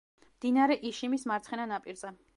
მდინარე 0.37 0.77
იშიმის 0.93 1.27
მარცხენა 1.33 1.71
ნაპირზე. 1.77 2.17